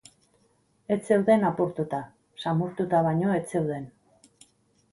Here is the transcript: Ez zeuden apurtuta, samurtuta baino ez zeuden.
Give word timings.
Ez 0.93 0.97
zeuden 1.09 1.45
apurtuta, 1.49 2.01
samurtuta 2.45 3.05
baino 3.11 3.37
ez 3.37 3.45
zeuden. 3.53 3.89